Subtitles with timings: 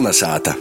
[0.00, 0.54] Kolnesāta!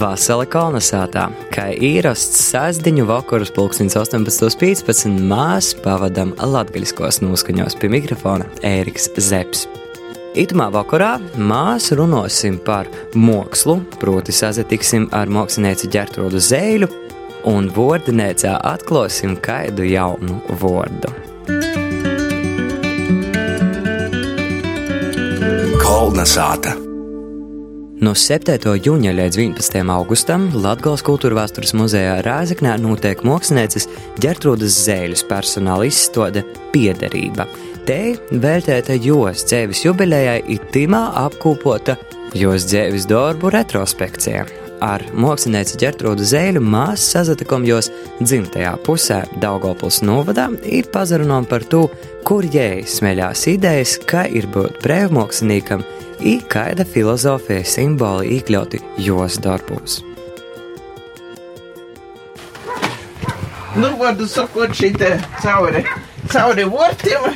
[0.00, 5.18] Vasala kolonizētā, kā īrasts sēsdiņu vakarus pulkstens 18.15.
[5.28, 9.68] mēs pavadām latgaļiskos noskaņos pie mikrofona Ēriks Zepsi.
[10.32, 16.92] Itamā vakarā mēs runāsim par mākslu, proti sazatiksim ar mākslinieci ģertrodu zēļu
[17.52, 21.18] un vārdinēcā atklāsim kādu jaunu vārdu.
[25.84, 26.80] Kolnesāta!
[28.00, 28.56] No 7.
[28.80, 29.74] jūņa līdz 11.
[29.92, 33.84] augustam Latvijas kultūra vēstures muzejā Rāzaknē notiek mākslinieces
[34.24, 36.40] Gertrūdas Zēļas personāla izstāde
[36.72, 37.44] Piederība.
[37.84, 41.98] Te vērtēta jos dzīves jubilejai itimā apkopota
[42.32, 44.48] jos dzīves darbu retrospekcija.
[44.80, 51.90] Ar mākslinieci Gertrūdu Zēļu mēs sazatikām jos dzimtajā pusē Daugopils novadā un pazarunām par to,
[52.24, 55.84] kur jēj smeļās idejas, kā ir būt brēvmāksliniekam
[56.22, 60.00] i kāda filozofija simboli iekļauti jos darbos.
[63.78, 65.10] Nu, vārdu sakot, šī te
[65.42, 65.84] cauri,
[66.32, 67.28] cauri vortiem.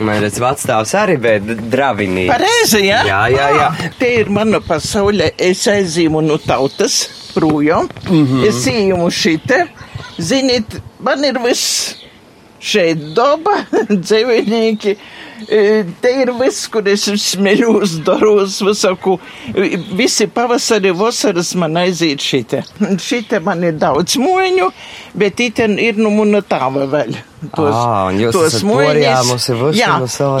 [0.00, 2.24] Man ir vecstāvs arī, bet dravinī.
[2.30, 3.02] Pareizi, jā?
[3.04, 3.66] Jā, jā, jā.
[3.68, 7.02] Ah, Te ir mana pasaulē, es aizīmu no tautas
[7.34, 7.88] projām.
[8.08, 8.46] Mm -hmm.
[8.48, 9.66] Es īmu šite.
[10.18, 11.94] Ziniet, man ir viss
[12.60, 13.64] šeit daba,
[14.06, 14.96] dzīvnieki.
[15.48, 19.16] E, Te ir viss, kur es smeļos, daros, visaku.
[19.54, 22.62] E, Visi pavasari, vasaras man aiziet šite.
[23.00, 24.70] Šite man ir daudz moņu,
[25.18, 27.18] bet iten ir nu muna tāva vēl.
[28.20, 29.94] Jūs esat porjāmusi visu jā,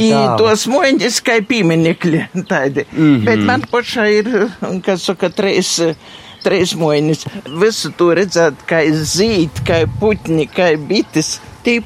[0.04, 2.84] i tos moņģis kā pieminekļi tādi.
[2.92, 3.04] Mm.
[3.04, 3.22] -hmm.
[3.24, 4.34] Bet man pašai ir,
[4.84, 5.78] kas saka, trīs.
[6.40, 7.26] Trīs moņas.
[7.60, 11.34] Visu to redzēt, kā zīt, kā puķi, kā bites.
[11.60, 11.82] Tie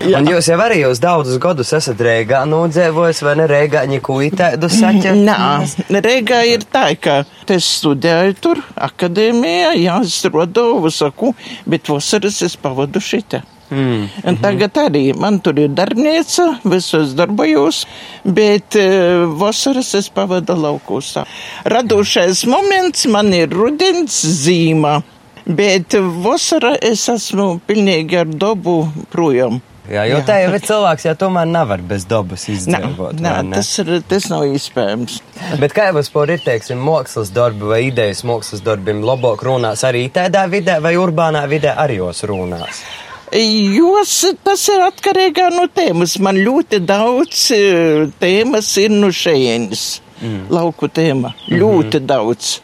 [0.00, 0.22] porsaka.
[0.22, 4.72] Un jūs jau arī jūs daudzus gadus esat Rīgā nodzēvojis, vai ne Rīgā neko tādu
[4.72, 5.22] saķert?
[5.28, 11.34] Nē, Rīgā ir tā, ka es studēju tur, akadēmijā, jā, es rodu, saku,
[11.66, 13.42] bet vasaras es pavadu šitā.
[13.70, 14.08] Mm.
[14.26, 17.84] Un tagad arī man tur ir darbnīca, visos darbojos,
[18.26, 21.12] bet uh, vasaras es pavadu laukos.
[21.70, 24.98] Radošais moments man ir rudens zīmā,
[25.46, 28.80] bet vasara es esmu pilnīgi ar dabu
[29.14, 29.60] projām.
[29.90, 33.18] Jā, jo tā jau ir cilvēks, ja tomēr nevar bez dabas izdzīvot.
[33.24, 33.56] vai ne?
[33.58, 35.16] tas, ir, tas nav iespējams.
[35.58, 40.04] Bet kā jau spēr ir, teiksim, mākslas darbi vai idejas mākslas darbiem, labāk runās arī
[40.14, 42.84] tādā vidē vai urbānā vidē arī jos runās?
[43.34, 46.16] Jos tas ir atkarīgā no tēmas.
[46.22, 49.84] Man ļoti daudz eh, tēmas ir no šejienes.
[50.20, 50.48] Mm.
[50.54, 51.34] Lauku tēma.
[51.48, 52.06] Ļoti mm -hmm.
[52.06, 52.60] daudz.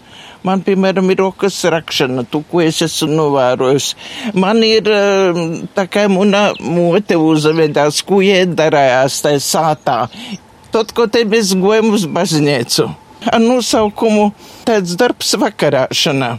[0.46, 3.88] Man, piemēram, ir rokas rakšana, tu, ko es esmu novērojis.
[4.38, 5.40] Man ir eh,
[5.74, 9.98] tā kā muna mote uzvedās, ko iedarējās tajā sātā.
[10.70, 12.86] Tot, ko te mēs gojam uz baznīcu.
[13.26, 14.28] Ar nosaukumu
[14.68, 16.36] tāds darbs vakarāšanā.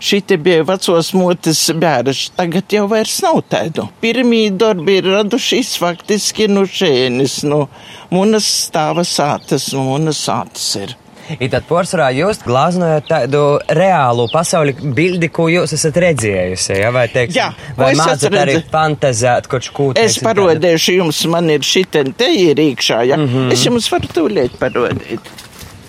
[0.00, 3.84] Šī te bija vecos motes bērns, tagad jau vairs nav tādu.
[4.00, 7.66] Pirmie darbi ir radušies faktiski no šēnis, no
[8.14, 10.99] munas stāva sātas, no munas sātas ir.
[11.38, 13.42] I tad porcelānā jūs glāznojat tādu
[13.76, 16.90] reālu pasauli bildi, ko jūs esat redzējusi, ja?
[16.94, 21.52] vai, teiksim, Jā, vai es mācat arī fantazēt kaut ko Es teiksim, parodēšu jums, man
[21.52, 23.20] ir šitien te ir iekšā, ja?
[23.20, 23.52] Mm -hmm.
[23.52, 25.32] Es jums varu tūlīt parodīt.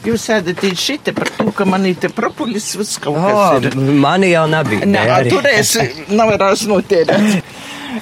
[0.01, 3.68] Jūs ēdat šite par to, ka man ir te propolis viss kaut kas tādu?
[3.68, 3.75] ir.
[3.78, 4.85] Oh, mani jau nebija.
[4.85, 5.30] Nē, ne, arī.
[5.30, 5.75] toreiz
[6.19, 7.44] nevarēs notērēt.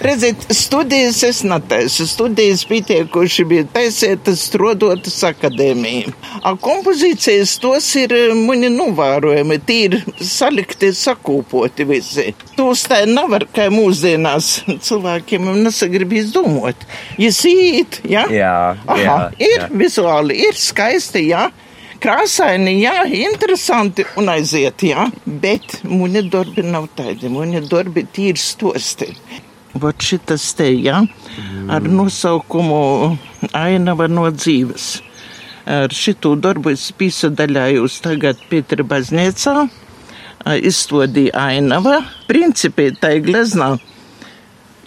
[0.02, 2.06] Redziet, studijas es netaisu.
[2.08, 6.14] Studijas pietiekuši bija taisētas, strodotas akadēmija.
[6.46, 12.28] A kompozīcijas tos ir eh, mani novērojami, ir salikti, sakūpoti visi.
[12.58, 14.52] Tos tā nevar, kā mūsdienās
[14.86, 16.86] cilvēkiem nesagribīs domāt.
[17.18, 18.28] Jūs īt, ja?
[18.34, 18.54] Jā,
[18.86, 19.72] Aha, jā, ir jā.
[19.84, 21.48] vizuāli, ir skaisti, jā.
[22.00, 29.10] Krāsaini, jā, interesanti un aiziet, jā, bet muņa darbi nav tādi, muņa darbi tīri stosti.
[29.78, 31.04] Vot šitas te, jā,
[31.70, 33.18] ar nosaukumu
[33.54, 34.88] Ainava no dzīves.
[35.70, 39.68] Ar šitu darbu es pīsadaļājos tagad Pietra baznīcā,
[40.66, 42.00] izstodīja Ainava.
[42.30, 43.76] Principī tai gleznā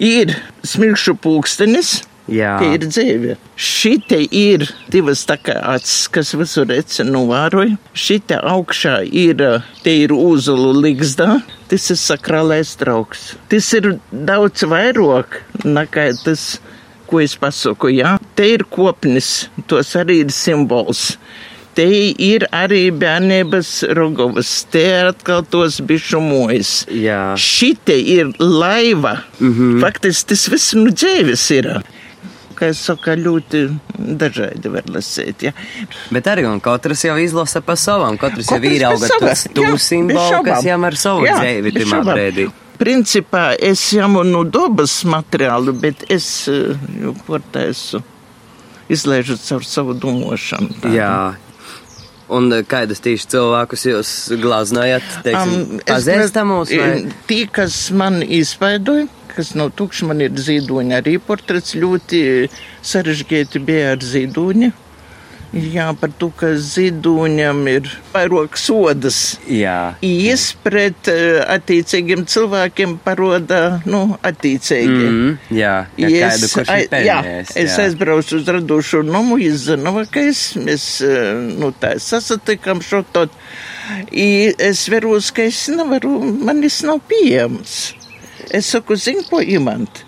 [0.03, 0.35] ir
[0.67, 2.55] smilšu pūkstenis, Jā.
[2.61, 3.37] Tie ir dzīve.
[3.59, 7.75] Šite ir divas tā acis, kas visur reci novēroja.
[7.99, 9.43] Šite augšā ir,
[9.83, 11.41] te ir uzulu ligzdā.
[11.73, 13.31] Tas ir sakrālais trauks.
[13.49, 16.43] Tas ir daudz vairāk nekā tas,
[17.09, 18.19] ko es pasaku, jā.
[18.37, 21.15] Te ir kopnis, tos arī ir simbols.
[21.73, 21.87] Te
[22.21, 26.75] ir arī bērnības rogovas, te ir atkal tos bišu mojas.
[26.93, 27.33] Jā.
[27.41, 29.23] Šite ir laiva.
[29.41, 29.81] Mm -hmm.
[29.81, 31.73] Faktiski tas viss nu dzīves ir.
[32.63, 33.65] Kā es saku, ļoti
[34.23, 35.43] dažādi var lasīt.
[35.51, 35.53] Ja.
[36.15, 39.45] Bet arī un katrs jau izlasa pa savam, katrs, Katrs jau ir auga savam, tas
[39.49, 40.49] jā, tū bez simbolu, šaubām.
[40.53, 42.13] kas jām ar savu Jā, dzēvi šaubām.
[42.15, 42.49] brēdī.
[42.83, 46.73] Principā es ņemu no dabas materiālu, bet es eh,
[47.03, 48.01] jau portēsu
[48.93, 50.81] izlaižu caur savu domāšanu.
[50.95, 51.13] Jā.
[52.29, 57.13] Un eh, kādus tieši cilvēkus jūs glaznojat, teiksim, pazīstamus ne- vai?
[57.27, 62.49] Tie, kas man izveidoja, kas nav tukši, man ir zīdoņa arī portrets, ļoti
[62.83, 64.73] sarežģīti bija ar zīdoņu.
[65.53, 69.37] Jā, par to, ka zīdoņam ir vairāk sodas.
[69.45, 69.95] Jā.
[70.01, 75.03] Ies pret eh, attiecīgiem cilvēkiem paroda, nu, attiecīgi.
[75.11, 77.53] Mm, jā, ja kādu, kurš ir pelnījis.
[77.53, 83.03] jā, es aizbraucu uz radošo nomu, izzinu, ka es, mēs, eh, nu, tā sasatikam šo
[83.13, 83.37] tot.
[84.09, 87.93] I es veros, ka es nevaru, man tas nav pieejams.
[88.49, 90.01] Es saku, zini, ko imant?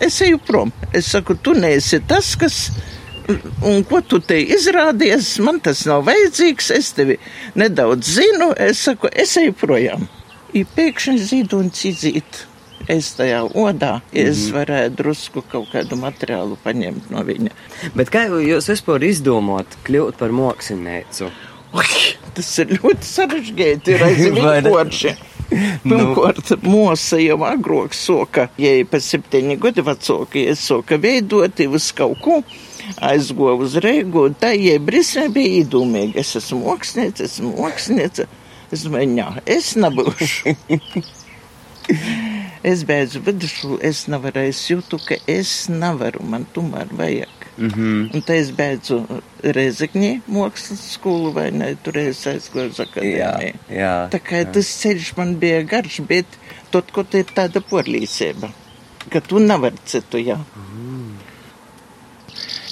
[0.00, 0.72] Es eju prom.
[0.92, 2.66] Es saku, tu neesi tas, kas.
[3.66, 7.18] Un ko tu te izrādies, man tas nav vajadzīgs, es tevi
[7.58, 10.06] nedaudz zinu, es saku, es eju projām.
[10.56, 12.46] I pēkšņi zīduns izīt.
[12.90, 17.52] Es tajā odā, es varēju drusku kaut kādu materiālu paņemt no viņa.
[17.94, 21.28] Bet kā jūs vispār izdomājat kļūt par mākslinieku?
[21.76, 21.90] Ui,
[22.34, 25.14] tas ir ļoti sarežģīti, ir aizvien vienkārši.
[25.90, 31.90] Pirmkārt, mūsa jau agrāk soka, ja ir pa septiņi gadi vecāka, ja soka veidot, uz
[31.96, 32.40] kaut ko
[33.10, 38.28] aizgoja uz Reigu, un tā, ja brismē bija īdūmīga, es esmu mākslinieca, esmu mākslinieca,
[38.72, 40.54] es domāju, jā, es nebūšu.
[42.62, 47.36] es beidzu vidusškolu, es nevarēju, es jūtu, ka es nevaru, man tomēr vajag.
[47.60, 48.14] Mm -hmm.
[48.14, 49.02] Un tā es beidzu
[49.42, 53.54] Rezekņī mākslas skolu vai ne, tur es aizgoju uz Jā, akadēmiju.
[53.70, 54.08] jā.
[54.10, 56.26] Tā kā tas ceļš man bija garš, bet
[56.70, 58.50] tot, ko te ir tāda porlīsība,
[59.10, 60.38] ka tu nevari citu, jā.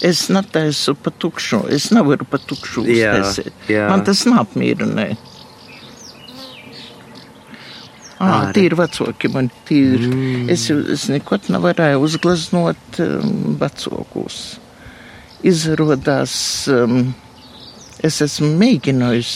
[0.04, 3.66] Es netaisu pa tukšu, es nevaru pa tukšu uztaisīt.
[3.90, 5.16] Man tas neapmierināja.
[8.18, 8.54] Ah, Āre.
[8.54, 10.02] tie ir vecāki man, ir.
[10.02, 10.48] Mm.
[10.50, 14.58] Es, es nekad nevarēju uzgleznot um, vecākus.
[15.46, 16.34] Izrādās,
[16.74, 17.12] um,
[18.02, 19.34] es esmu mēģinājis,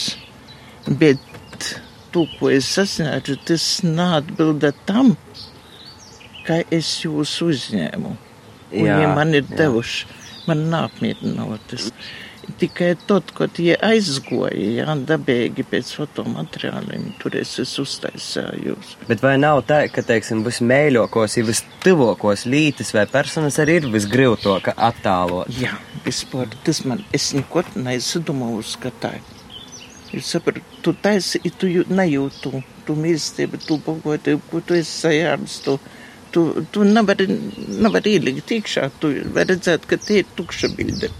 [0.98, 1.68] bet
[2.10, 5.14] to, ko es sasniedzu, tas neatbilda tam,
[6.46, 8.16] kā es jūs uzņēmu.
[8.72, 9.60] Viņi man ir jā.
[9.62, 10.10] devuši,
[10.48, 11.90] man nāpmierinotas.
[12.58, 14.50] Tikai tad, kad tie aizgoja,
[14.80, 18.96] jā, dabīgi pēc fotomateriāliem, tur es esmu uztaisījus.
[19.06, 24.74] Bet vai nav tā, ka, teiksim, vismēļākos, ir vistuvākos lītis vai personas arī ir visgrūtākā
[24.90, 25.54] attālot?
[25.54, 29.30] Jā, vispār tas man, es neko neizdomāju, ka tā ir.
[30.12, 35.60] Es saprotu, tu taisi, tu jū- nejūtu, tu mīlestību, tu pagotību, ko tu esi sajāms,
[35.64, 35.78] tu,
[36.32, 37.28] tu, tu nevari,
[37.82, 41.10] nevari ielikt iekšā, tu vari redzēt, ka tie ir tukša bilde.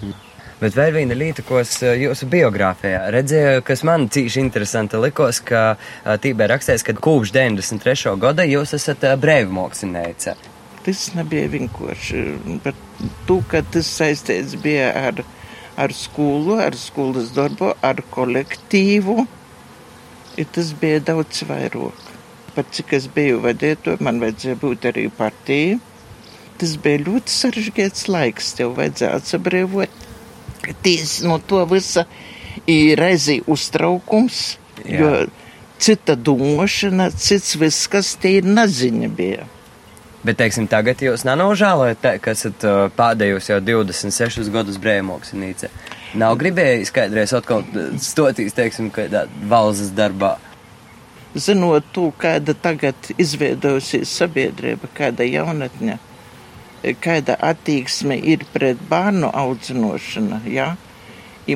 [0.62, 5.40] Bet vēl viena lieta, ko es eh, jūsu biogrāfijā redzēju, kas man cīši interesanti likos,
[5.42, 8.12] ka eh, tībē rakstīts, ka kopš 93.
[8.22, 10.36] gada jūs esat eh, brēvmoksinēca.
[10.86, 12.22] Tas nebija vienkārši
[12.62, 12.78] par
[13.26, 15.24] to, ka tas saistīts bija ar,
[15.82, 19.26] ar skolu, ar skolas darbu, ar kolektīvu.
[20.54, 22.11] Tas bija daudz vairāk.
[22.52, 25.78] Pat cik es biju vadītāja, man vajadzēja būt arī partija.
[26.60, 30.02] Tas bija ļoti sarežģīts laiks, tev vajadzēja atsabrīvot.
[30.84, 32.04] Tieši no to visa
[32.70, 34.42] ir reizī uztraukums,
[34.84, 34.98] Jā.
[35.00, 35.14] jo
[35.82, 39.48] cita domāšana, cits viss, kas te ir neziņa bija.
[40.22, 45.72] Bet, teiksim, tagad jūs nenožēlojat, ka esat uh, pādējus jau 26 gadus brēvmoksinīca.
[46.20, 50.36] Nav gribējis kādreiz atkal uh, stoties, teiksim, kādā valsts darbā.
[51.34, 55.98] Zinot to, kāda tagad izveidojusies sabiedrība, kāda jaunatne,
[57.00, 60.74] kāda attieksme ir pret bērnu audzinošanu, ja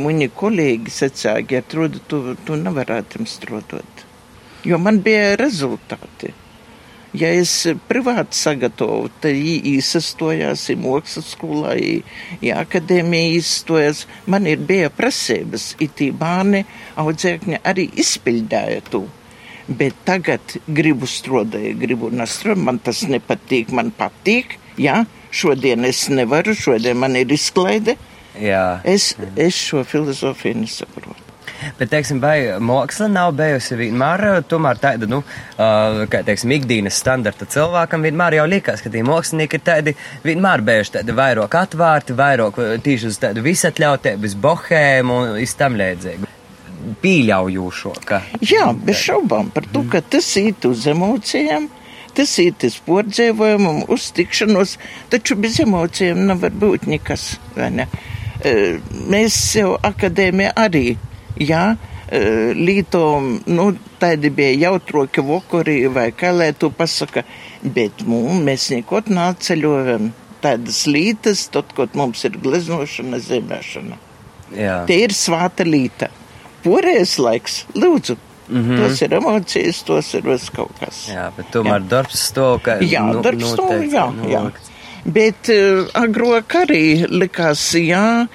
[0.03, 4.03] mani kolēģi sacīja, Gertrude, tu, tu nevarētu tam strādāt,
[4.65, 6.33] jo man bija rezultāti.
[7.17, 7.53] Ja es
[7.89, 14.03] privāti sagatavoju, tad viņi izsastojās, ir mākslas skolā, ir akadēmija izstojās.
[14.29, 16.67] Man ir bija prasības, it bērni
[17.01, 19.07] audzēkņi arī izpildīja to.
[19.67, 24.61] Bet tagad gribu strādāt, gribu nestrādāt, man tas nepatīk, man patīk.
[24.79, 25.01] Jā,
[25.35, 27.97] šodien es nevaru, šodien man ir izklaide.
[28.39, 28.81] Jā.
[28.85, 31.27] Es, es šo filozofiju nesaprotu.
[31.79, 35.23] Bet, teiksim, vai māksla nav bijusi vienmēr tāda, nu,
[35.57, 39.97] kā, teiksim, ikdienas standarta cilvēkam, vienmēr jau likās, ka tie mākslinieki ir tādi,
[40.27, 46.36] vienmēr bijuši tādi vairāk atvērti, vairāk tīši uz tādu visatļautību, bohēmu un tam līdzīgi.
[47.03, 48.21] Pīļaujošo, ka.
[48.45, 51.69] Jā, bez šaubām par to, ka tas iet uz emocijām,
[52.17, 54.77] tas ir tas pordzēvojumam, uztikšanos,
[55.13, 57.89] taču bez emocijām nevar būt nekas, ne?
[58.45, 58.55] E,
[59.11, 60.97] Mēs jau akadēmija arī,
[61.41, 61.65] jā,
[62.09, 62.23] e,
[62.57, 67.25] lītom, nu, tādi bija jautroki vokori vai kā lai tu pasaka,
[67.63, 70.13] bet mums mēs neko nāceļojam
[70.45, 73.99] tādas lītas, tad, kad mums ir gleznošana, zemēšana.
[74.55, 74.85] Jā.
[74.89, 76.11] Tie ir svāta līta.
[76.67, 78.17] Porējais laiks, lūdzu.
[78.47, 78.63] Mm.
[78.63, 78.79] -hmm.
[78.79, 81.09] Tos ir emocijas, tos ir viss kaut kas.
[81.11, 81.89] Jā, bet tomēr jā.
[81.91, 82.79] darbs stāv, ka.
[82.79, 84.43] Jā, nu, darbs stāv, noteikti jā, jā.
[84.43, 84.71] nolikts.
[85.07, 88.27] Bet uh, agrāk arī likās, jā,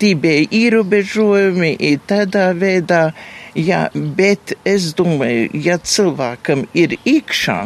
[0.00, 1.76] tie bija ierobežojumi,
[2.08, 3.12] tādā veidā,
[3.56, 7.58] jā, bet es domāju, ja cilvēkam ir iekšā,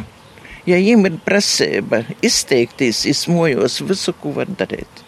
[0.71, 5.03] ja viņam ir prasība izteikties, izmojos visu, ko var darīt.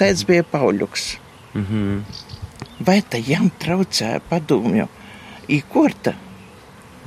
[0.00, 1.16] Tāds bija Pauļuks.
[1.56, 2.00] Mhm.
[2.84, 4.88] Vai tā jām traucēja padomju?
[5.52, 6.12] Īkorta.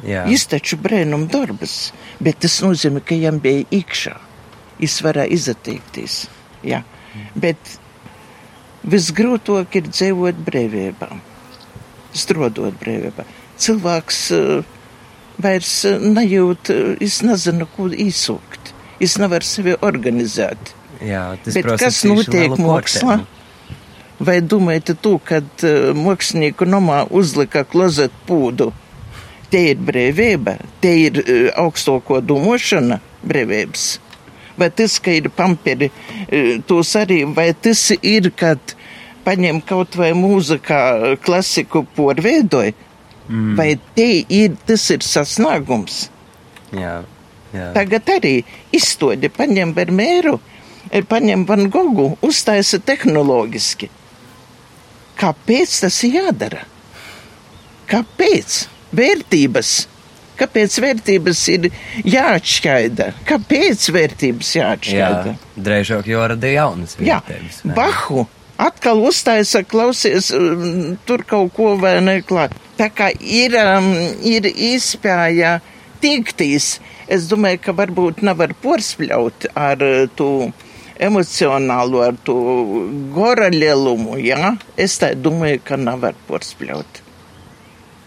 [0.02, 1.92] Viņš taču brēnum darbas,
[2.24, 4.16] bet tas nozīmē, ka viņam bija iekšā.
[4.80, 6.22] Viņš varēja izteikties.
[6.64, 6.82] Jā.
[7.36, 7.60] Bet
[8.88, 11.10] visgrūtāk ir dzīvot brīvībā,
[12.16, 13.26] strodot brīvībā.
[13.60, 14.78] Cilvēks uh,
[15.44, 18.72] vairs nejūt, uh, viņš nezina, ko izsūkt.
[19.02, 20.74] Viņš nevar sevi organizēt.
[21.04, 23.20] Jā, tas prasa kas notiek mākslā?
[23.20, 23.39] portēmu.
[24.20, 28.74] Vai domājat, tu, kad uh, mākslinieku nomā uzlika klozet pūdu?
[29.50, 33.86] Te ir brīvība, te ir uh, augstāko domāšana brīvības.
[34.60, 38.76] Vai tas, ka ir pamperi, uh, tos arī, vai tas ir, kad
[39.24, 42.74] paņem kaut vai mūzikā klasiku porveidoja,
[43.30, 43.54] mm.
[43.56, 46.08] vai te ir, tas ir sasniegums?
[46.76, 47.00] Jā,
[47.54, 47.70] jā.
[47.78, 48.34] Tagad arī
[48.76, 50.36] izstodi paņem Vermēru,
[50.92, 53.90] eh, paņem Van Gogu, uztaisa tehnoloģiski.
[55.20, 56.64] Kāpēc tas ir jādara?
[57.90, 58.60] Kāpēc?
[58.96, 59.72] Vērtības.
[60.40, 61.66] Kāpēc vērtības ir
[62.08, 63.10] jāatšķaida?
[63.28, 65.34] Kāpēc vērtības Jā, jāatšķaida?
[65.60, 67.58] drēžāk jau rada jaunas Jā, vērtības.
[67.68, 67.76] ne?
[67.76, 68.24] Bahu
[68.60, 72.56] atkal uztaisa, klausies, um, tur kaut ko vai neklāt.
[72.80, 73.92] Tā kā ir, um,
[74.24, 75.58] ir iespēja
[76.00, 76.78] tikties,
[77.12, 80.32] es domāju, ka varbūt nevar porspļaut ar uh, to
[81.00, 82.36] emocionālo, ar to
[83.16, 84.56] gora lielumu, jā.
[84.78, 87.04] Es tā domāju, ka nevar porspļaut.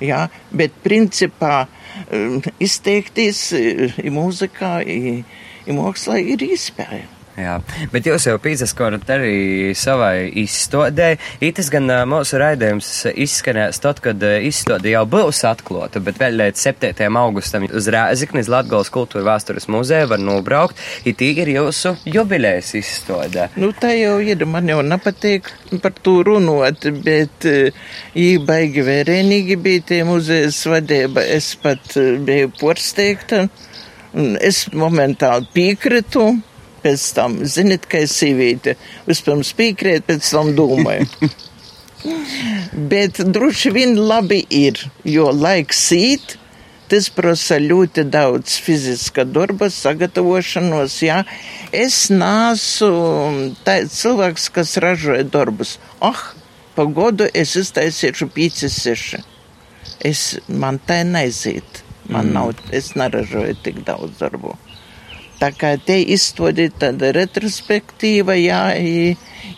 [0.02, 1.68] Jā, bet principā
[2.10, 5.22] um, izteikties uh, i mūzikā, i,
[5.66, 7.21] i mākslā ir iespēja.
[7.32, 7.54] Jā,
[7.88, 11.14] bet jūs jau pīzaskorat arī savai izstādē.
[11.40, 17.08] Itas gan mūsu raidījums izskanēs tad, kad izstāde jau būs atklāta, bet vēl līdz 7.
[17.22, 20.76] augustam uz Rēziknis Latgals kultūra vēstures muzeja var nobraukt.
[21.08, 23.48] It ir jūsu jubilējas izstādē.
[23.56, 24.44] Nu, tā jau ir.
[24.52, 25.48] Man jau nepatīk
[25.80, 31.24] par to runāt, bet viņa baigi vērienīgi bija tie muzejas vadība.
[31.24, 33.46] Es pat biju porsteigta.
[34.44, 36.34] Es momentāli piekritu.
[36.82, 38.76] Pēc tam, ziniet, ka es sīvīte.
[39.06, 41.06] Vispirms piekrīt, pēc tam domāju.
[42.92, 46.36] Bet droši vien labi ir, jo laiks īt,
[46.90, 51.22] tas prasa ļoti daudz fiziska darba, sagatavošanos, jā.
[51.72, 52.90] Es nāsu
[53.64, 55.78] tāds cilvēks, kas ražoja darbus.
[56.04, 56.32] Ah,
[56.74, 59.22] pa godu es iztaisīšu 5-6.
[60.02, 61.84] Es, man tā neiziet.
[62.10, 62.34] Man mm.
[62.34, 64.56] nav, es neražoju tik daudz darbu.
[65.42, 68.60] Tā kā te izstādīt tāda retrospektīva, jā,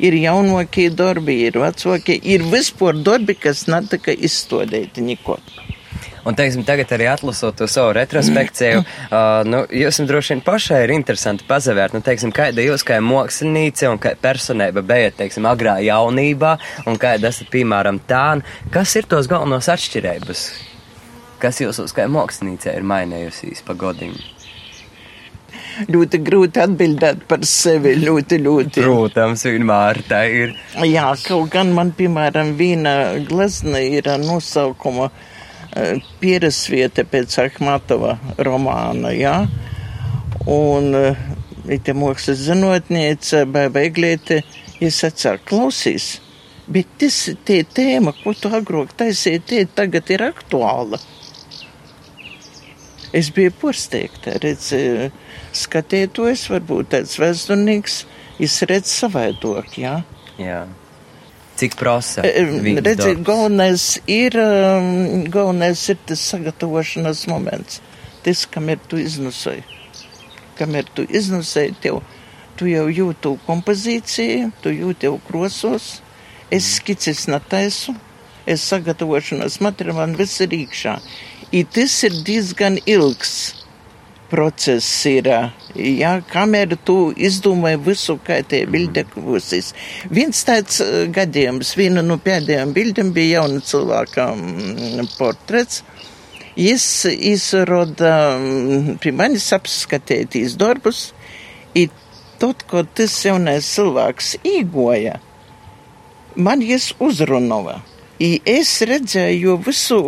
[0.00, 5.36] ir jaunākie darbi, ir vecākie, ir vispār darbi, kas netika izstādīti neko.
[6.24, 8.80] Un, teiksim, tagad arī atlasot to savu retrospekciju,
[9.12, 13.90] uh, nu, jums droši vien pašai ir interesanti pazavērt, nu, teiksim, kāda jūs kā māksliniece
[13.92, 16.54] un kā personība bijat, teiksim, agrā jaunībā,
[16.88, 18.38] un kāda esat, piemēram, tā,
[18.72, 20.46] kas ir tos galvenos atšķirības?
[21.44, 24.16] Kas jūs kā māksliniece ir mainījusies pa godiem?
[25.74, 28.82] Ļoti grūti atbildēt par sevi, ļoti, ļoti.
[28.84, 30.52] Protams, vienmēr tā ir.
[30.86, 32.94] Jā, kaut gan man, piemēram, viena
[33.26, 39.40] glezna ir ar nosaukumu eh, Pierasvieta pēc Ahmatova romāna, jā.
[40.46, 41.24] Un eh,
[41.82, 43.42] te mākslas zinotniece,
[44.84, 46.14] es atsāku klausīs.
[46.64, 51.00] Bet tas tie tēma, ko tu agrāk taisīji, tie tagad ir aktuāla.
[53.14, 55.10] Es biju porsteigta, redz, eh,
[55.58, 58.00] skatītājs, varbūt tāds vēsturnieks,
[58.42, 59.98] es redzu savaidok, jā.
[60.40, 60.64] Jā.
[61.54, 62.24] Cik prasa?
[62.26, 67.78] E, viņas Redziet, galvenais ir, um, galvenais ir tas sagatavošanas moments.
[68.26, 69.62] Tas, kam ir tu iznusēji.
[70.58, 72.00] Kam ir tu iznusēji, tev,
[72.58, 76.00] tu jau jūtu kompozīciju, tu jūti jau krosos.
[76.50, 77.94] Es skicis netaisu,
[78.46, 80.98] es sagatavošanas materiālu, man viss ir iekšā.
[81.54, 83.63] I tas ir diezgan ilgs
[84.34, 85.28] process ir,
[85.78, 89.70] ja, kamēr tu izdomāji visu, kā tie bilde būsīs.
[90.10, 95.84] Viens tāds eh, gadījums, viena no pēdējām bildēm bija jauna cilvēka mm, portrets.
[96.58, 101.08] Jis izroda mm, pie manis apskatētīs darbus,
[101.74, 101.88] i
[102.42, 105.18] tad, kad tas jaunais cilvēks īgoja,
[106.34, 107.80] man jis uzrunova.
[108.22, 109.98] I es redzēju visu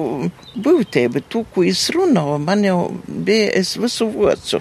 [0.62, 4.60] būtību, to, ko es runāju, man jau bija, es visu vocu.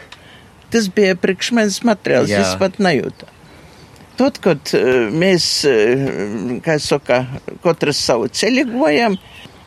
[0.74, 2.42] Tas bija priekš manis materiāls, Jā.
[2.42, 3.30] es pat nejūtu.
[4.18, 7.22] Tad, kad uh, mēs, uh, kā saka,
[7.62, 9.20] katrs savu ceļu gojam,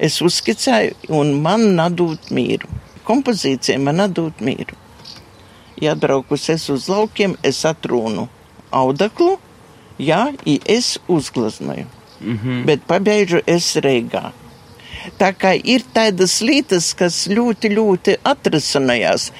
[0.02, 2.70] es uzskicēju un man nadūt mīru.
[3.06, 4.75] Kompozīcija man nadūt mīru.
[5.78, 8.26] Ja braukus es uz laukiem, es atrūnu
[8.75, 9.37] audaklu,
[10.02, 12.64] jā, i es uzglaznoju mm -hmm.
[12.64, 14.32] bet pabeidžu es Reigā.
[15.18, 19.30] Tā kā ir tādas lietas, kas ļoti, ļoti atrasinājās.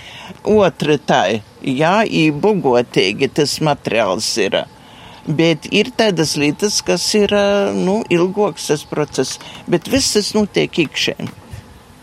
[0.45, 4.65] Otra tā, jā, ībogotīgi tas materiāls ir.
[5.27, 7.31] Bet ir tādas lietas, kas ir,
[7.75, 11.48] nu, ilgoks tas process, bet viss tas notiek iekšēni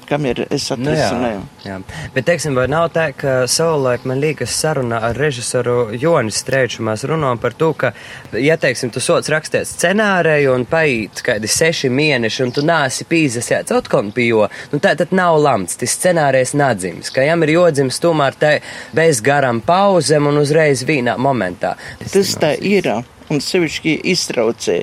[0.09, 1.39] kam ir es atrisināju.
[1.41, 1.79] Nu, jā, jā.
[2.15, 7.05] Bet, teiksim, vai nav tā, ka savulaik man liekas sarunā ar režisoru Jonis Streiču mēs
[7.09, 7.91] runājam par to, ka,
[8.37, 13.51] ja, teiksim, tu sots rakstēt scenāriju un paiet kādi seši mēneši un tu nāsi pīzes
[13.55, 17.99] atkal pie jo, nu tā tad nav lamts, tas scenārijs nadzims, ka jām ir jodzims
[18.03, 18.55] tomēr tai
[18.95, 21.75] bez garam pauzēm un uzreiz vīnā momentā.
[22.11, 22.89] Tas tā ir,
[23.29, 24.79] un sevišķi iztraucē.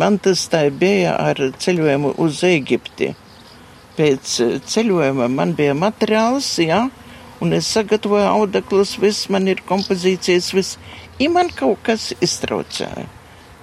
[0.00, 3.12] Man tas tā bija ar ceļojumu uz Eģipti
[3.96, 6.86] pēc eh, ceļojuma man bija materiāls, jā,
[7.42, 10.78] un es sagatavoju audeklus, viss man ir kompozīcijas, viss.
[11.20, 13.06] I man kaut kas iztraucēja.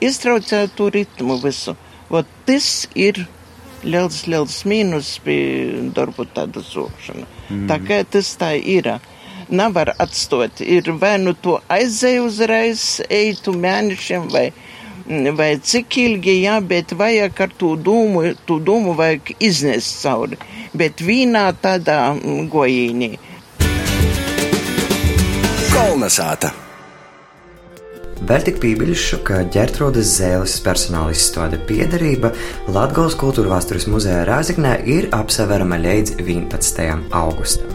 [0.04, 1.75] Iztraucēja to ritmu visu.
[2.13, 2.68] Ot, tas
[3.00, 3.24] ir
[3.84, 7.25] liels, liels mīnus pie darbu tāda zokšana.
[7.50, 7.66] Mm.
[7.72, 8.96] Tā kā tas tā ir.
[9.54, 10.62] Nevar atstot.
[10.63, 14.48] Ir vai nu to aizēju uzreiz, eitu mēnešiem vai
[15.38, 20.39] vai cik ilgi, jā, bet vajag ar to dūmu, to dūmu vajag iznest cauri,
[20.74, 23.13] bet vīnā tādā mm, gojīnī.
[25.74, 26.54] Kolnesāta!
[28.24, 32.32] Vēl tik pīpiļšu, ka ģērtrodas zēles personāla izstāde piederība
[32.72, 37.10] Latgales kultūra vēstures muzejā Rāziknē ir apseverama līdz 11.
[37.20, 37.74] augustam.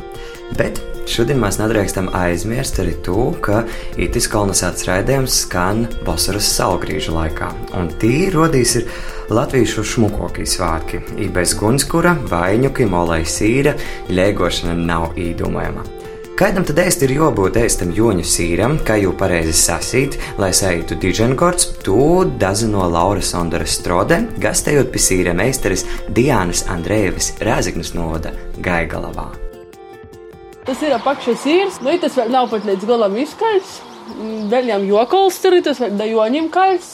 [0.57, 3.63] Bet Šodien mēs nedrīkstam aizmirst arī to, ka
[3.97, 8.91] itis kolonizētas raidījums skan vasaras saulgrīža laikā, un tī rodīs ir
[9.33, 11.01] latviešu šmukokī svātki.
[11.25, 13.73] Ibez gunskura, vaiņuki, molai sīra,
[14.13, 15.87] ļēgošana nav īdomājama.
[16.39, 21.73] Kādam tad ēst ir jābūt ēstam joņu sīram, kā jau pareizi sasīt, lai saitu diženkorts,
[21.83, 29.48] to dazino Laura Sondora Strode, gastējot pie sīra meistaris Diānas Andrēvis Rēzignas novada Gaigalavā.
[30.69, 33.71] Tas ir apakšā sīrs, nu, tas vēl nav pat līdz galam izkaļs.
[34.53, 36.91] Daļām jokols tur ir, tas vēl dajoņiem kaļs.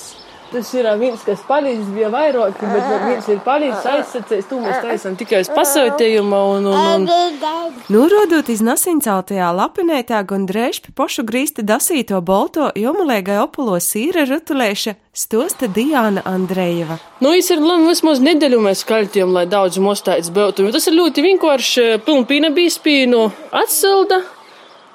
[0.54, 5.16] Tas ir viens, kas palīdz, bija vairāk, bet viens ir palīdzis aizsacējis, to mēs taisam
[5.18, 7.80] tikai uz pasūtījuma un, un, un.
[7.90, 15.66] Norodot iz nasinceltajā lapinētā gan drēšpi pošu grīsta dasīto bolto jomulēgai opulo sīra rutulēša stosta
[15.74, 17.00] Diāna Andrejeva.
[17.18, 20.70] Nu, es ir labi vismaz nedēļu mēs kaļtiem, lai daudz mostāits būtu.
[20.74, 23.26] Tas ir ļoti vienkārši pilnpīna bīspīnu
[23.58, 24.22] atsilda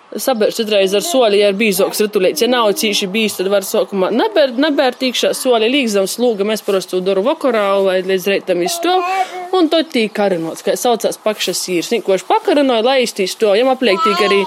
[0.09, 2.41] Sabērs citreiz ar soli, ja ir bīzoks ritulīts.
[2.41, 6.47] Ja nav cīši bijis, tad var sākumā nebērt, nebērt īkšā soli līgzams lūga.
[6.49, 9.05] Mēs parasti to daru vakarā vai līdz reitam izstāv.
[9.53, 11.91] Un tad tīk karinots, kā saucās pakšas īrs.
[11.93, 13.53] Nikoši pakarinoja, lai iztīs to.
[13.53, 14.41] Jam apliek tīk arī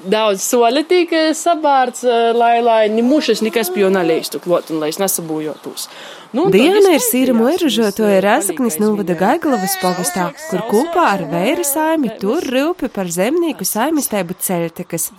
[0.00, 2.06] daudz soli tīk sabārts,
[2.38, 5.90] lai, lai mušas nekas pie jo nalīstu klot un lai es nesabūjotos.
[6.32, 12.46] Nu, Diana ir sīrumu ierožotoja Rēzaknis novada Gaiglavas pogastā, kur kopā ar vēra saimi tur
[12.54, 15.10] rūpi par zemnieku saimistēbu ceļtekas.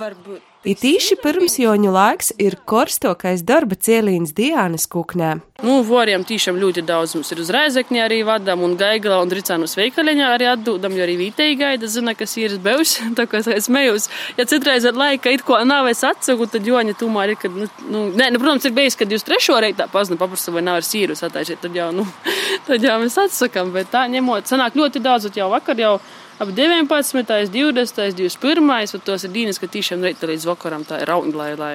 [0.64, 5.34] It īši pirms joņu laiks ir korstokais darba cielīns Diānas kuknē.
[5.60, 9.76] Nu, voriem tīšām ļoti daudz mums ir uz Rēzekņa arī vadam un Gaigala un Ricānus
[9.76, 14.08] veikaliņā arī atdūdam, jo arī vītēji gaida zina, kas ir beus, tā kā es mejos.
[14.40, 17.68] Ja citreiz ar laika it ko nav es atsaku, tad joņa tomēr ir, kad, nu,
[17.84, 20.88] nu, nē, nu, protams, ir bijis, kad jūs trešo reitā pazna paprasa vai nav ar
[20.88, 22.08] sīrus atājušiet, tad jau, nu,
[22.72, 25.98] tad jau mēs atsakam, bet tā ņemot, sanāk ļoti daudz, jau vakar jau
[26.40, 29.02] ap 19, 20, 21.
[29.06, 31.74] Tos ir dienas, ka tiešām rīta līdz vakaram tā ir rauni, lai, lai,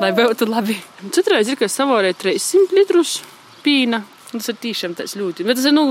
[0.00, 0.78] lai būtu labi.
[1.14, 3.18] Citreiz ir, ka savorēt 300 litrus
[3.64, 4.04] pīna.
[4.28, 5.84] Tas ir tiešām tāds ļoti, bet tas ir, nu,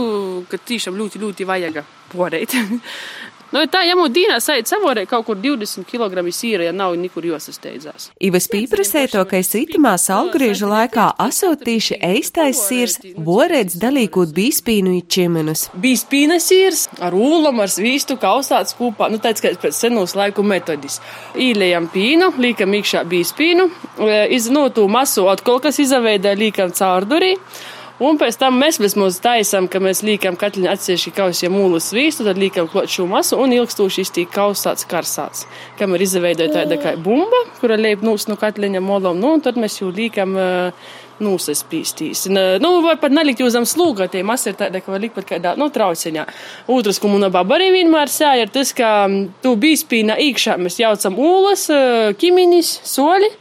[0.49, 1.80] ka tiešām ļoti, ļoti vajag
[2.13, 2.53] porēt.
[3.55, 7.23] Nu, tā, ja mūsu dīnā sēž savorē kaut kur 20 kg sīra, ja nav nekur
[7.29, 8.10] josasteidzās.
[8.19, 15.67] Ivas pīprasēto, ka es itamā salgrieža laikā asautīši eistais sīrs, vorēdz dalīkot bīspīnu i čimenus.
[15.79, 20.99] Bīspīna sīrs ar ūlam, ar svīstu kaustāts kopā, nu tāds, kā pēc senos laiku metodis.
[21.39, 23.69] Īlējam pīnu, līkam iekšā bīspīnu,
[24.36, 27.38] iz, no tū masu atkal, kas izaveida, līkam caurdurī.
[28.03, 32.38] Un pēc tam mēs vismaz taisām, ka mēs liekam katliņu atsevišķi kausiem mūlu svīstu, tad
[32.38, 35.47] liekam klot šo masu un ilgstoši iztīk kausāts karsāts,
[35.79, 39.57] kam ir izveidota tāda kā bumba, kura liep nūs no katliņa molom, nu, un tad
[39.57, 40.91] mēs jau liekam uh,
[41.23, 42.27] nūsaspīstīs.
[42.62, 45.29] Nu, var pat nelikt jūs zem slūga, tie masa ir tāda, ka var likt pat
[45.31, 46.27] kādā, nu, trauciņā.
[46.69, 49.10] Otrs, ko mana baba arī vienmēr sēja, ir tas, ka
[49.41, 51.65] tu bīspīna īkšā mēs jaucam ūlas,
[52.21, 53.33] kiminis, soli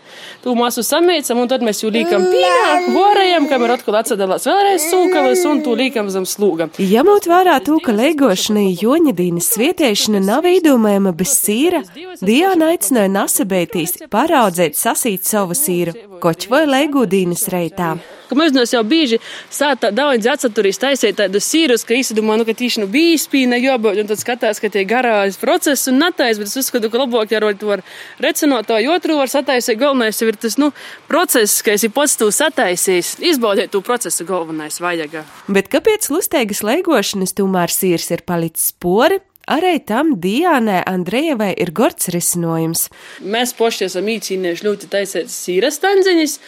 [0.45, 4.89] tu masu samēcam, un tad mēs jau līkam pīnā, vorējam, kam ir atkal atsadalās vēlreiz
[4.91, 6.71] sūkalas, un tu līkam zem slūga.
[6.83, 11.85] Jamot vērā to, ka leigošana Joņadīnas svietēšana nav īdomējama bez sīra,
[12.23, 17.97] Diāna aicināja nasabētīs paraudzēt sasīt savu sīru, koč vai leigudīnas reitā
[18.29, 19.19] ka mūžos jau bieži
[19.53, 23.99] sāta daudz atsaturīs taisīt tādus sīrus, ka īstenībā, nu, ka tīši nu bija spīna jobot,
[24.01, 27.43] un tad skatās, ka tie garās procesi un natais, bet es uzskatu, ka labāk jau
[27.71, 27.85] var
[28.23, 29.79] recinot to otru var sataisīt.
[29.81, 30.71] Galvenais ir tas, nu,
[31.11, 33.17] process, ka esi pats to sataisījis.
[33.33, 35.23] Izbaudiet to procesu galvenais vajag.
[35.53, 39.21] Bet kāpēc lustēgas leigošanas tomēr sīrs ir palicis spori?
[39.47, 42.89] Arī tam Diānai Andrejevai ir gords risinājums.
[43.23, 46.41] Mēs pošķi esam īcīnieši ļoti taisīt sīras tanziņas.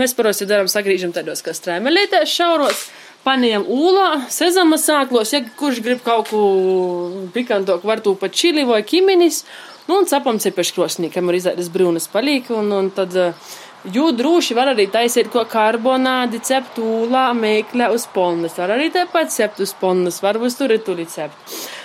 [0.00, 2.86] Mēs parasti darām sagrīžam tādos kā strēmelītēs šauros.
[3.26, 6.42] Paniem ūlā, sezama sāklos, ja kurš grib kaut ko
[7.34, 9.42] pikantoku, var to pat čili vai kiminis.
[9.88, 13.56] Nu, un cepam cepešu krosnī, kam ir izēdas brūnas palīka, un, un tad uh,
[13.94, 18.56] Jū droši var arī taisīt ko karbonādi, cept ūlā, meklē uz polnas.
[18.58, 21.38] Var arī tāpat cept uz polnas, var uz turituli cept.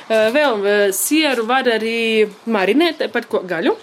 [0.10, 3.78] Uh, vēl uh, sieru var arī marinēt, tāpat ko gaļu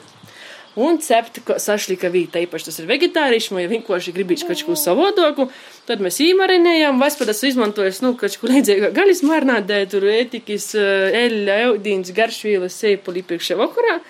[0.79, 2.41] un cept sašlika vīta.
[2.45, 5.49] Īpaši tas ir vegetārišķi, ja vienkārši gribīšu kaut ko savodoku,
[5.89, 11.57] tad mēs īmarinējam, vaspadas izmantojas, nu, kaut ko līdzīgu gaļas marinādē, tur etikas, eh, eļļa,
[11.71, 14.01] eudīns, garšvīles, seipuli priekšā vakarā.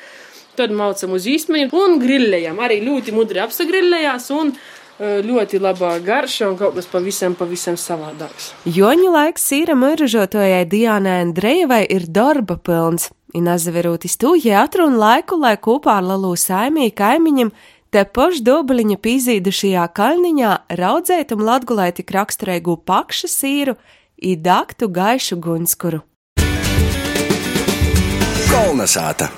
[0.59, 2.59] Tad maucam uz īsmeņu un grillējam.
[2.61, 8.53] Arī ļoti mudri apsagrillējās un eh, ļoti labā garša un kaut kas pavisam, pavisam savādāks.
[8.69, 13.09] Joņa laiks sīra muražotojai Diānai Andrejevai ir darba pilns.
[13.37, 17.53] Inazaverūtis tūjē atrun laiku, lai kopā ar Lalu saimī kaimiņam
[17.95, 23.77] te poš dobaliņa pīzīdušajā kalniņā raudzētam latgulē tik raksturēgu pakša sīru
[24.19, 26.03] i daktu gaišu gunskuru.
[28.51, 29.31] Kolnesāta!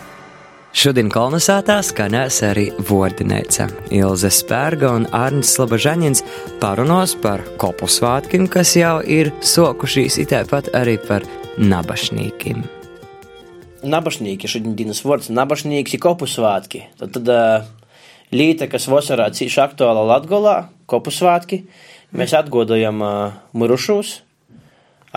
[0.72, 3.66] Šodien kolonizētā skanēs arī Vordinēca.
[3.92, 6.24] Ilze Spērga un Arnis Slabažaņins
[6.64, 11.28] parunos par kopu svātkiem, kas jau ir sokušīs, itēpat arī par
[11.60, 12.80] nabašnīkiem
[13.82, 16.84] nabašnīki, šodien dienas vārds, nabašnīks ir kopusvātki.
[17.00, 17.30] Tad, tad
[18.34, 20.56] līta, kas vasarā cīši aktuāla Latgolā,
[20.90, 21.62] kopusvātki,
[22.16, 24.18] mēs atgodojam uh, mirušos,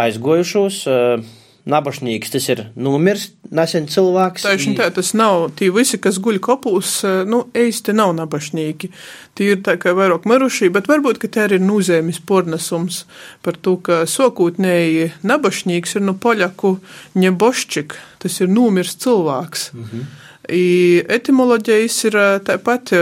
[0.06, 0.84] aizgojušos.
[0.90, 4.44] Uh, Nabašnīgs tas ir numirs, nesen cilvēks.
[4.46, 5.48] Tieši tā, tas nav.
[5.58, 6.92] Tie visi, kas guļ kopūs,
[7.26, 8.92] nu, īsti nav nabašnīgi.
[9.34, 13.02] Tie ir tā kā vairāk mirušie, bet varbūt, ka te arī ir nūzēmis pornesums
[13.42, 16.76] par to, ka sokūtnēji nabašnīgs ir no poļaku
[17.18, 19.72] ņeboščik, tas ir numirs cilvēks.
[19.74, 20.06] -hmm.
[20.54, 22.94] I etimoloģijas ir tāpat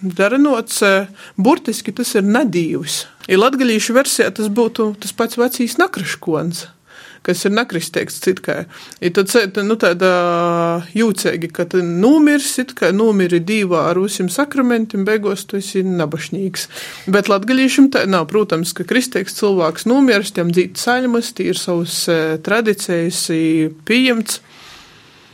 [0.00, 0.80] darinots,
[1.36, 3.04] burtiski tas ir nedīvs.
[3.28, 6.66] I latgaļīšu versijā tas būtu tas pats vecīs nakraškons
[7.26, 8.64] kas ir nakristīgs citkai.
[9.04, 9.32] I tad
[9.66, 10.10] nu, tāda
[10.96, 16.68] jūcēgi, ka tu nomirs, it kā nomiri divā ar usim sakramentiem, beigos tu esi nabašnīgs.
[17.12, 22.02] Bet latgaļīšam tā nav, protams, ka kristīgs cilvēks nomirs, tiem dzīt saļmas, tī ir savas
[22.46, 23.26] tradīcijas
[23.88, 24.40] pieņemts.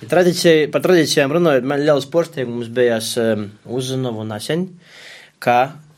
[0.06, 3.46] Tradicija, par tradīcijām runājot, man liels porsteigums bijās um,
[3.78, 4.66] uzzinovu naseņ,
[5.42, 5.56] ka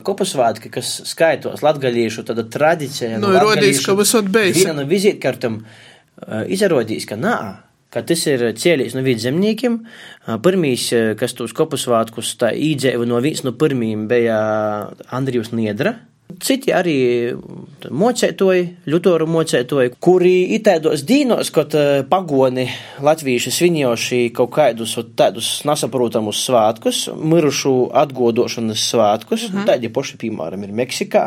[0.09, 3.21] Kopusvētki, kas skaitos latgaļīšu tāda tradīcija.
[3.21, 4.63] Nu, rodīs, ka visot beigas.
[4.63, 7.37] Viena no vizītkartam uh, izrādīs, ka nā,
[7.93, 9.79] ka tas ir cēlījis no vidzemniekiem.
[9.79, 14.39] Uh, pirmīs, kas tos kopusvētkus tā īdzēja no viens no pirmīm bija
[15.13, 15.99] Andrijus Niedra,
[16.37, 16.95] Citi arī
[17.89, 22.67] mocētoji, ļutoru mocētoji, kuri itēdos dīnos, kad eh, pagoni
[23.01, 29.69] latvieši svinjoši kaut kādus tādus nesaprotamus svētkus, mirušu atgodošanas svētkus, mm -hmm.
[29.71, 31.25] tādi paši, piemēram, ir Meksikā.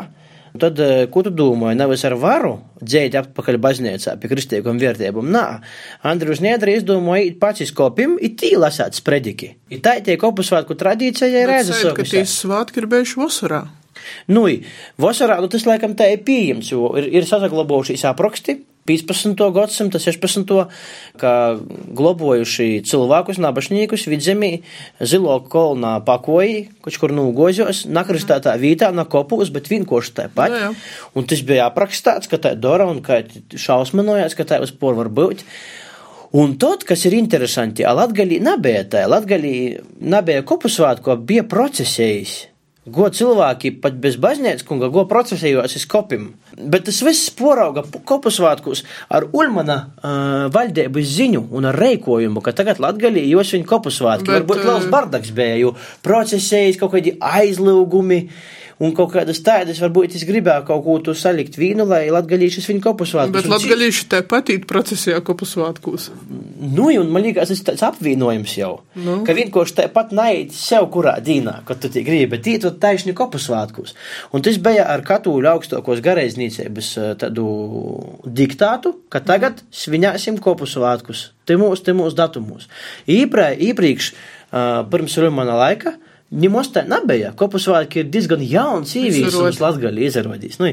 [0.58, 5.34] Tad, eh, ko tu domāji, nevis ar varu dzēt atpakaļ baznīcā pie kristīgām vērtībām?
[5.34, 5.60] Nā,
[6.02, 9.54] Andrejs Niedri izdomāja pats izkopim, it tī lasāt sprediki.
[9.68, 11.48] It tā tie kopusvētku tradīcija ir.
[11.96, 13.64] Ka tie svētki ir bijuši vasarā.
[14.32, 14.46] Nu,
[15.00, 19.38] vasarā nu, tas laikam tā ir pieejams, jo ir, ir saglabājušies apraksti, 15.
[19.54, 20.48] gadsimta, 16.
[21.20, 21.32] kā
[21.94, 24.50] globojuši cilvēkus, nabašniekus vidzemī,
[24.98, 30.50] zilo kolonā pakoji, kaut kur nūgozjos, nakristētā vītā, na kopūs, bet vienkārši tāpat.
[30.50, 30.72] Jā, jā.
[31.14, 33.22] Un tas bija aprakstāts, ka tā dara un kā
[33.54, 35.46] šausmanojās, ka tā vispār var būt.
[36.42, 42.38] Un tad, kas ir interesanti, Latgalī nebija tā, Latgalī nebija kopusvātko, bija procesējis.
[42.82, 46.32] Go cilvēki pat bez baznīcas, kunga, go procesējos uz kopim.
[46.58, 52.82] Bet tas viss porauga kopusvātkus ar Ulmana uh, valdības ziņu un ar reikojumu, ka tagad
[52.82, 54.26] Latgalī jūs viņa kopusvātki.
[54.26, 58.24] Bet, Varbūt liels bardaks bija, jo procesējis kaut kādi aizlūgumi.
[58.82, 62.82] Un kaut kādas tādas, varbūt es gribēju kaut ko tu salikt vīnu, lai latgalīšas viņa
[62.82, 63.34] kopusvātkus.
[63.36, 66.08] Bet latgalīši te patīt procesijā kopusvātkūs.
[66.62, 68.72] Nu, un man liekas, tas ir tāds apvienojums jau.
[68.98, 69.20] Nu.
[69.26, 73.94] Ka vienkārši tāpat naiet sev kurā dīnā, kad tu tie gribi, bet tīt taisni kopusvātkus.
[74.34, 77.46] Un tas bija ar katoļu augstākos garaiznīcības eh, tādu
[78.26, 81.28] diktātu, ka tagad svinēsim kopusvātkus.
[81.46, 82.68] Te mūs, te mūs datumos.
[83.10, 85.96] Īprē, īpriekš, uh, pirms Rumana laika,
[86.32, 87.34] Ņemos tā nebija.
[87.36, 90.56] Kopusvārki ir diezgan jauns īvīs, un Latgali izrādīs.
[90.62, 90.70] Nu,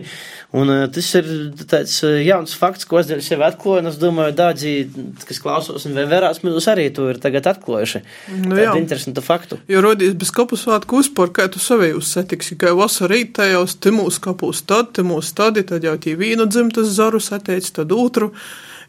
[0.56, 1.28] un uh, tas ir
[1.67, 4.74] tāds uh, jauns fakts, ko es dēļ sevi atklāju, un es domāju, daudzi,
[5.28, 8.04] kas klausās un vērās, mūs arī to ir tagad atklājuši.
[8.45, 8.72] Nu, jā.
[8.80, 9.60] interesantu faktu.
[9.67, 14.63] Jo rodīs bez kopusvātku uzpor, kā tu savējus satiksi, ka vasarā rītā jau timūs kapūs
[14.69, 18.32] tad, timūs tad, tad jau tī vīnu dzimtas zarus atteic, tad otru.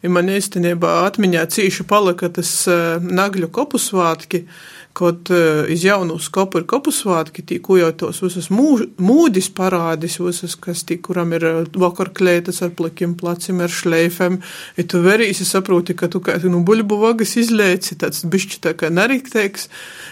[0.01, 4.45] Ja man īstenībā atmiņā cīši palika tas uh, nagļu kopusvātki,
[4.93, 10.17] Kaut uh, iz jaunu skopu ir kopusvātki, tī, ko jau tos visas mūž, mūdis parādis,
[10.19, 14.41] visas, kas tī, kuram ir uh, vakarklētas ar plikiem placim, ar šleifem.
[14.75, 18.89] Ja tu verīsi saproti, ka tu kā nu buļbu vagas izlēci, tāds bišķi tā kā
[18.91, 19.69] narikteiks,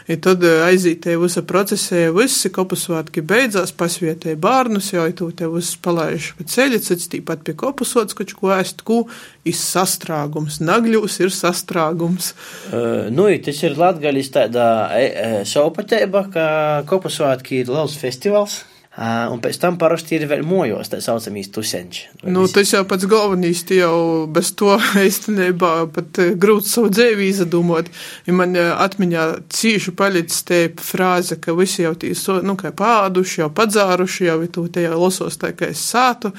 [0.08, 5.52] ja tad uh, aizītē visa procesē, visi kopusvātki beidzās, pasvietē bārnus, jau ja tu te
[5.52, 9.02] viss palaiž pa ceļi, cits tīpat pie kopusvāts, koč ko ēst, ku
[9.44, 12.32] ir sastrāgums, nagļūs ir sastrāgums.
[12.72, 16.50] Uh, nu, tas ir Latgalis tāda e, e, saupateiba, ka
[16.90, 18.62] kopusvātki ir liels festivāls.
[19.00, 22.10] Uh, un pēc tam parasti ir vēl mojos, tā saucamīs tusenči.
[22.28, 24.74] Nu, tas jau pats galvenais, tie jau bez to
[25.08, 27.88] īstenībā pat eh, grūti savu dzēvi izdomāt.
[28.28, 33.40] Ja man atmiņā cīši palicis te frāze, ka visi jau tī, so, nu, kā pāduši,
[33.46, 36.34] jau padzāruši, jau tu te jau losos tā, kā es sātu.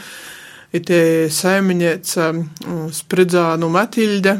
[0.76, 4.36] Ir tie saimiņēca mm, spridzānu Matilde.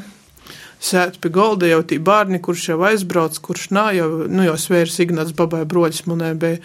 [0.81, 4.97] Sēt pie golda jau tī bārni, kurš jau aizbrauc, kurš nā, jau, nu, jau svērs
[5.05, 6.61] Ignats babai broļs munē bija.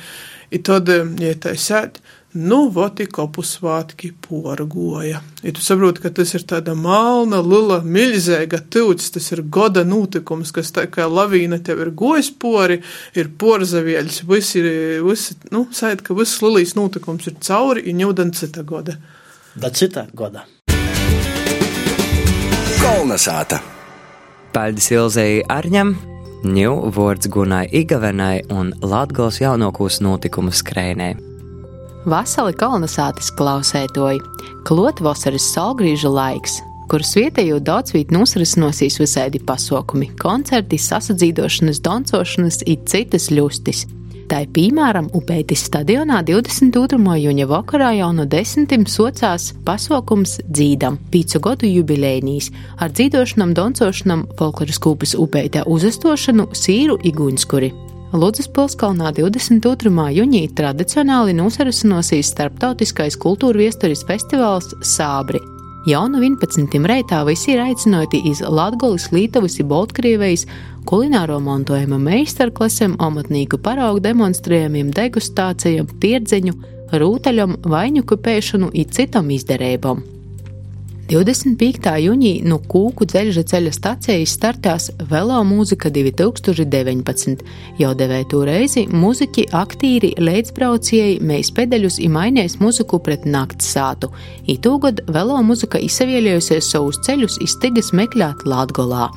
[0.56, 0.88] I tad,
[1.19, 1.99] ja tā sēt,
[2.36, 5.19] nu, voti kopus svātki porgoja.
[5.43, 10.56] Ja tu saproti, ka tas ir tāda malna, lila, milzīga tūts, tas ir goda notikums,
[10.56, 12.80] kas tā kā lavīna tev ir gojis pori,
[13.19, 14.63] ir porzavieļs, visi,
[15.04, 18.95] visi, nu, sēt, ka viss lilīs notikums ir cauri, ir ņūdan cita goda.
[19.60, 20.47] Da cita goda.
[22.80, 23.74] Kolnesāta!
[24.55, 25.89] Paldies Ilzei Arņam,
[26.47, 31.09] Ņū vārds Gunai Igavenai un Latgals jaunākos notikumu skrējnē.
[32.07, 34.21] Vasali kolonizācijas klausētoji,
[34.63, 43.27] klot vasaras salgrīža laiks, kurus vietējo daudzvīt nosarisinosies visādi pasākumi, koncerti, sasadzīdošanas, dancošanas un citas
[43.35, 43.83] ļustis.
[44.25, 46.97] Tā ir piemēram Upeitis stadionā 22.
[47.21, 52.49] jūņa vakarā jau no desmitiem socās pasākums dzīdam, pīcu gadu jubilēnijas,
[52.81, 57.73] ar dzīdošanam, dancošanam, folkloras kūpas Upeitē uzastošanu, sīru iguņskuri.
[58.15, 59.91] Lūdzes pilskalnā 22.
[60.17, 65.54] jūnijā tradicionāli nosarasinosies starptautiskais kultūra viesturis festivāls Sābri.
[65.85, 66.79] Jau no 11.
[66.89, 70.47] reitā visi ir aicināti iz Latgolas, Lītavas, Baltkrievijas
[70.89, 76.57] kulināro mantojuma meistarklasēm, amatnieku paraugu demonstrējumiem, degustācijām, tirdziņu,
[76.89, 80.14] rūtaļam, vaņu kupēšanu un citam izdarībām.
[81.05, 81.91] 25.
[82.01, 87.43] jūnijā no Kūku dzelža ceļa stācijas startās Velo mūzika 2019.
[87.77, 94.09] Jau devētu reizi muzeķi, aktīri, līdzbraucēji mēs pedaļus imainēs muziku pret nakts sātu.
[94.49, 99.11] Itūgad Velo mūzika izsavielējusies savus ceļus izstigas meklēt Latgolā.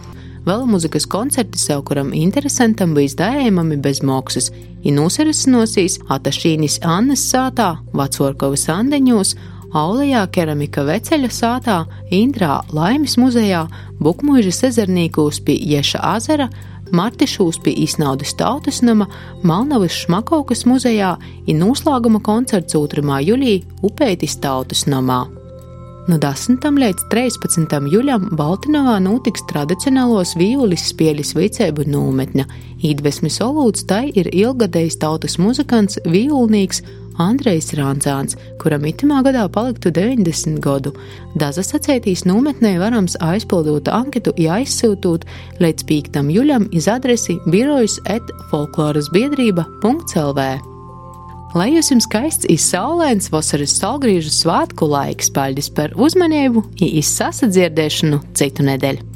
[0.45, 4.53] Vēl mūzikas koncerti sev kuram interesantam bija izdājumami bez maksas.
[4.85, 9.39] Ir nosarasinosies Atašīnis Annes sātā, Vacvorkovas andeņos,
[9.77, 11.79] Aulajā keramika veceļa sātā,
[12.15, 13.67] Indrā Laimes muzejā,
[14.01, 16.49] Bukmuižas ezernīkūs pie Ješa azera,
[16.89, 19.05] Martišūs pie Īsnaudas tautas nama,
[19.45, 23.05] Malnavas šmakaukas muzejā un noslēguma koncerts 2.
[23.29, 25.27] jūlijā Upeitis tautas namā.
[26.09, 26.63] No 10.
[26.65, 27.75] līdz 13.
[27.93, 32.47] jūlijam Baltinovā notiks tradicionālos vīlulis spēļas vicēbu nometne.
[32.81, 36.81] Iedvesmas olūds tai ir ilgadējs tautas muzikants, vīlulnieks
[37.21, 40.95] Andrejs Ranzāns, kuram itamā gadā paliktu 90 gadu.
[41.37, 45.29] Daza sacētīs nometnē varams aizpildot anketu jāizsūtūt
[45.61, 50.51] līdz pīktam juļam iz adresi birojas et folkloras biedrība.lv.
[51.57, 59.07] Lai jūs jums skaists izsaulēns vasaras salgrīžu svētku laiks, paļģis par uzmanību, izsasadzirdēšanu citu nedēļu.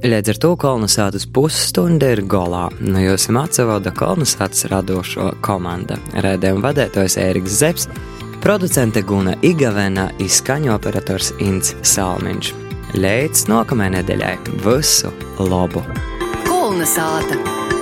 [0.00, 2.68] Līdz ar to kolonizācijas pusstunda ir golā.
[2.80, 5.98] No jums atsevada kolonizācijas radošo komanda.
[6.14, 7.88] Rēdējuma vadētājs Ēriks Zeps,
[8.40, 12.54] producente Guna Igavena, izskaņo operators Ints Salmiņš.
[12.94, 15.10] Līdz nākamajai nedēļai visu
[15.50, 15.82] labu!
[16.46, 17.79] Kolonizāta!